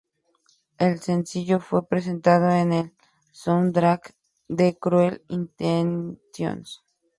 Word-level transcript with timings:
El 0.79 0.99
sencillo 0.99 1.59
fue 1.59 1.85
presentado 1.87 2.49
en 2.49 2.73
el 2.73 2.93
soundtrack 3.33 4.15
de 4.47 4.75
Cruel 4.75 5.23
Intentions. 5.27 6.81